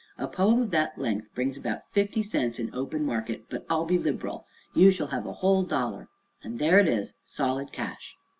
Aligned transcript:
"A 0.17 0.27
poem 0.27 0.63
of 0.63 0.71
that 0.71 0.97
length 0.97 1.31
brings 1.35 1.57
about 1.57 1.81
fifty 1.91 2.23
cents 2.23 2.57
in 2.57 2.73
open 2.73 3.05
market, 3.05 3.45
but 3.51 3.67
I'll 3.69 3.85
be 3.85 3.99
liberal. 3.99 4.47
You 4.73 4.89
shall 4.89 5.09
have 5.13 5.27
a 5.27 5.33
whole 5.45 5.61
dollar 5.61 6.09
and 6.41 6.57
there 6.57 6.79
it 6.79 6.87
is, 6.87 7.13
solid 7.23 7.71
cash." 7.71 8.15